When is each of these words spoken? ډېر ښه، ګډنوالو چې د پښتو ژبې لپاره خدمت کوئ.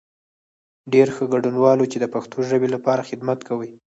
ډېر 0.93 1.07
ښه، 1.15 1.23
ګډنوالو 1.33 1.85
چې 1.91 1.97
د 1.99 2.05
پښتو 2.13 2.37
ژبې 2.49 2.69
لپاره 2.75 3.07
خدمت 3.09 3.39
کوئ. 3.49 3.71